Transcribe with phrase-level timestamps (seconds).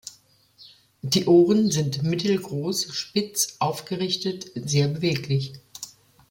[1.03, 5.53] Die Ohren sind mittelgroß, spitz, aufgerichtet, sehr beweglich.